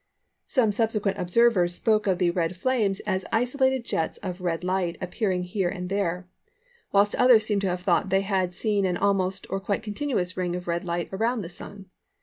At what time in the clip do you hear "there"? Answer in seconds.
5.89-6.27